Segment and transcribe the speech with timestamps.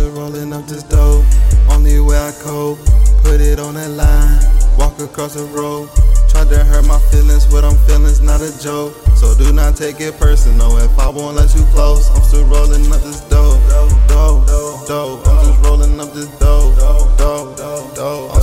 [0.00, 1.24] to rolling up this dope.
[1.68, 2.78] Only way I cope,
[3.22, 4.40] put it on that line.
[4.78, 5.88] Walk across the road.
[6.30, 8.94] Tried to hurt my feelings, what I'm feeling's not a joke.
[9.16, 12.08] So do not take it personal if I won't let you close.
[12.10, 13.60] I'm still rolling up this dope,
[14.08, 14.46] dope,
[14.88, 15.26] dope.
[15.26, 16.76] I'm just rolling up this dope,
[17.18, 17.56] dope,
[17.96, 18.39] dope.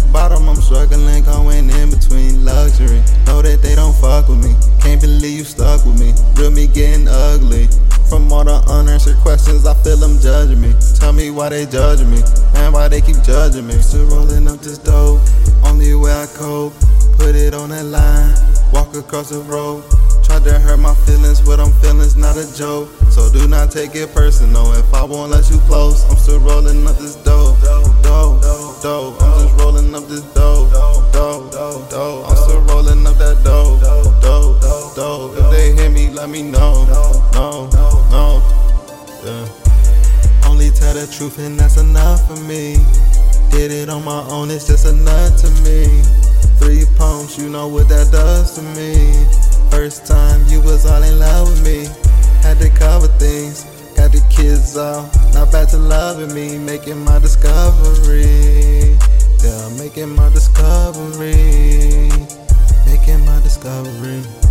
[0.00, 3.02] The bottom, I'm struggling, going in between luxury.
[3.26, 4.56] Know that they don't fuck with me.
[4.80, 6.12] Can't believe you stuck with me.
[6.36, 7.68] Real me getting ugly.
[8.08, 10.74] From all the unanswered questions, I feel them judging me.
[10.98, 12.22] Tell me why they judging me,
[12.58, 13.74] and why they keep judging me.
[13.78, 15.22] Still rolling up this dough,
[15.62, 16.74] only way I cope.
[17.22, 18.34] Put it on that line,
[18.72, 19.84] walk across the road.
[20.24, 22.90] Tried to hurt my feelings, what I'm feeling's not a joke.
[23.10, 24.72] So do not take it personal.
[24.74, 27.29] If I won't let you close, I'm still rolling up this dough,
[35.76, 37.70] they hit me, let me know, no, no.
[38.10, 38.42] no.
[39.24, 40.48] Yeah.
[40.48, 42.76] Only tell the truth and that's enough for me.
[43.50, 46.02] Did it on my own, it's just nut to me.
[46.58, 49.12] Three pumps, you know what that does to me.
[49.70, 51.84] First time you was all in love with me.
[52.42, 53.64] Had to cover things,
[53.96, 55.12] got the kids out.
[55.34, 58.96] Now back to loving me, making my discovery.
[59.42, 62.10] Yeah, making my discovery.
[62.86, 64.49] Making my discovery.